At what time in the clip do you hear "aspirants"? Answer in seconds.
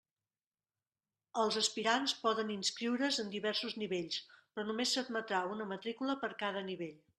1.61-2.15